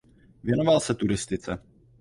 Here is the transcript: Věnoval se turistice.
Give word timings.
Věnoval 0.43 0.79
se 0.79 0.93
turistice. 0.95 1.57